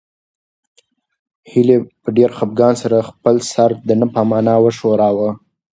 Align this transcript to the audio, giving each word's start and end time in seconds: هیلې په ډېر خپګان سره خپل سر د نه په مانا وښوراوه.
هیلې 1.51 1.77
په 2.01 2.09
ډېر 2.17 2.29
خپګان 2.37 2.73
سره 2.83 3.07
خپل 3.09 3.35
سر 3.51 3.69
د 3.87 3.89
نه 3.99 4.07
په 4.13 4.21
مانا 4.29 4.55
وښوراوه. 4.59 5.29